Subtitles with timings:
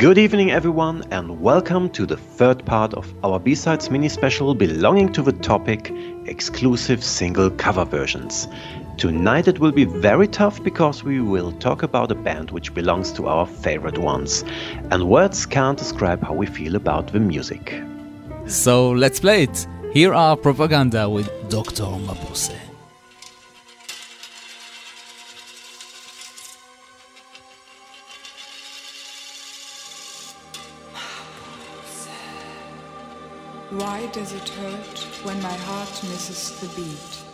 [0.00, 5.12] Good evening, everyone, and welcome to the third part of our B-Sides mini special belonging
[5.12, 5.92] to the topic
[6.24, 8.48] exclusive single cover versions.
[8.96, 13.12] Tonight it will be very tough because we will talk about a band which belongs
[13.12, 14.42] to our favorite ones,
[14.90, 17.78] and words can't describe how we feel about the music.
[18.46, 19.66] So let's play it.
[19.92, 21.82] Here are Propaganda with Dr.
[21.82, 22.59] Mabuse.
[33.90, 37.30] Why does it hurt when my heart misses the beat?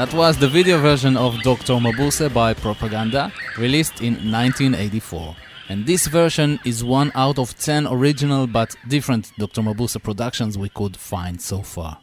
[0.00, 1.74] That was the video version of Dr.
[1.74, 5.36] Mabuse by Propaganda, released in 1984.
[5.68, 9.60] And this version is one out of 10 original but different Dr.
[9.60, 11.98] Mabuse productions we could find so far.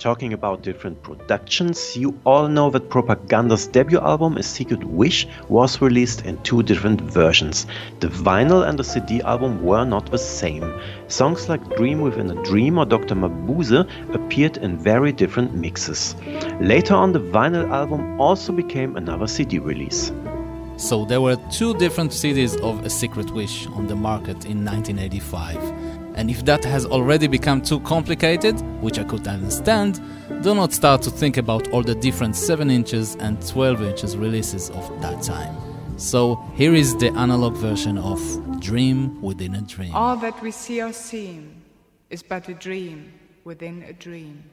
[0.00, 5.82] Talking about different productions, you all know that Propaganda's debut album, A Secret Wish, was
[5.82, 7.66] released in two different versions.
[7.98, 10.72] The vinyl and the CD album were not the same.
[11.08, 13.14] Songs like Dream Within a Dream or Dr.
[13.14, 16.16] Mabuse appeared in very different mixes.
[16.62, 20.12] Later on, the vinyl album also became another CD release.
[20.78, 25.89] So there were two different CDs of A Secret Wish on the market in 1985.
[26.20, 30.02] And if that has already become too complicated, which I could understand,
[30.42, 34.68] do not start to think about all the different 7 inches and 12 inches releases
[34.68, 35.56] of that time.
[35.96, 38.20] So here is the analog version of
[38.60, 39.94] Dream Within a Dream.
[39.94, 41.62] All that we see or seem
[42.10, 43.14] is but a dream
[43.44, 44.44] within a dream.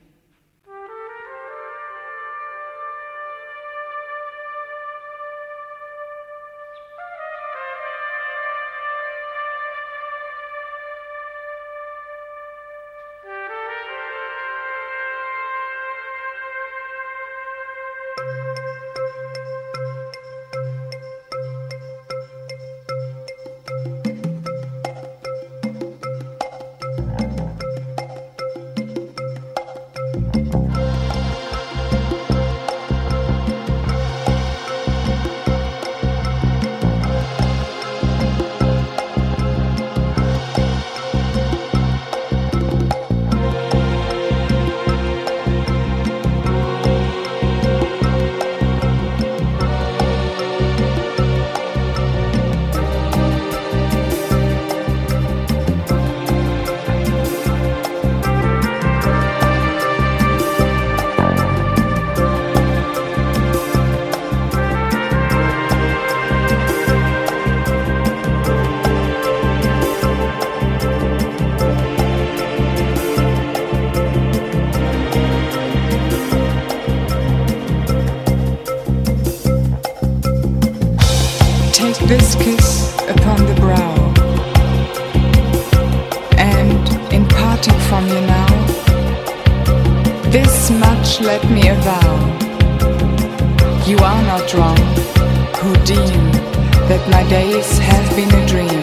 [96.87, 98.81] That my days have been a dream.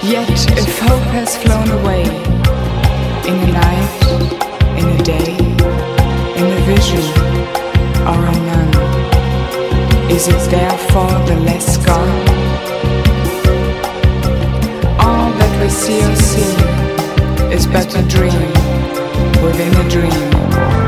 [0.00, 2.04] Yet if hope has flown away,
[3.26, 4.00] in a night,
[4.78, 5.34] in a day,
[6.38, 7.04] in a vision,
[8.06, 8.72] or a none,
[10.10, 12.20] is it therefore the less gone?
[15.00, 16.52] All that we see or see
[17.52, 18.52] is but a dream
[19.42, 20.79] within a dream.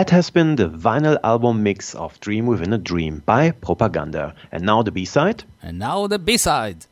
[0.00, 4.34] That has been the vinyl album mix of Dream Within a Dream by Propaganda.
[4.50, 5.44] And now the B side.
[5.62, 6.86] And now the B side.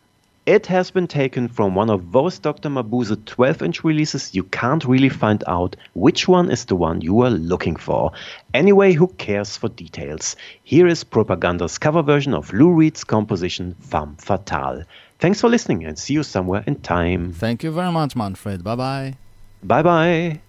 [0.44, 2.68] It has been taken from one of those Dr.
[2.68, 7.22] Mabuse 12 inch releases you can't really find out which one is the one you
[7.22, 8.12] are looking for.
[8.52, 10.36] Anyway, who cares for details?
[10.62, 14.84] Here is Propaganda's cover version of Lou Reed's composition Femme Fatale.
[15.18, 17.32] Thanks for listening and see you somewhere in time.
[17.32, 18.62] Thank you very much, Manfred.
[18.62, 19.14] Bye bye.
[19.62, 20.40] Bye bye.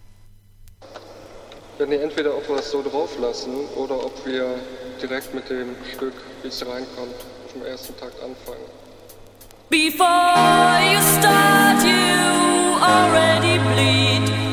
[1.79, 4.55] Werden hier entweder ob wir es so drauf lassen oder ob wir
[5.01, 7.15] direkt mit dem Stück, wie es reinkommt,
[7.51, 8.65] vom ersten Takt anfangen.
[9.69, 14.48] Before you start, you already bleed.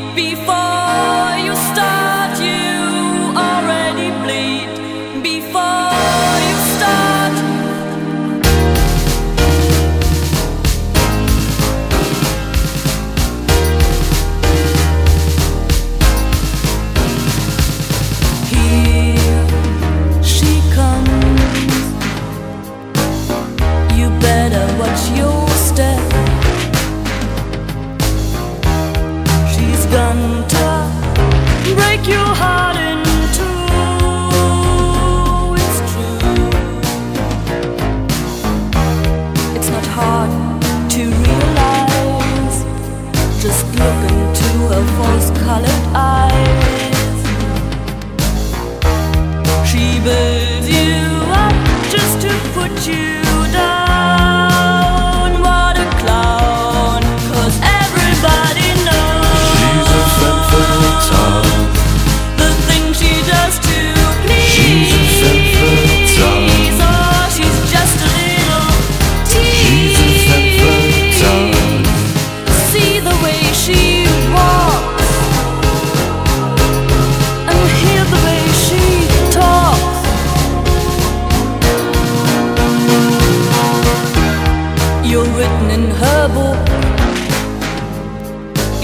[50.07, 50.13] She
[50.69, 51.53] you up
[51.91, 53.26] just to put you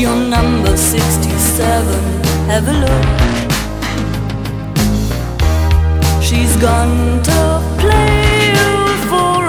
[0.03, 2.25] your number 67.
[2.51, 3.07] Have a look.
[6.21, 8.53] She's gone to play.
[8.55, 9.49] Oh,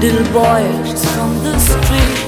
[0.00, 2.18] little boys from the street.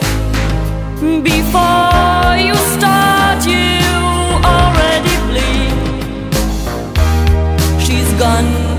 [1.22, 3.78] Before you start, you
[4.52, 5.72] already bleed.
[7.80, 8.69] She's gone.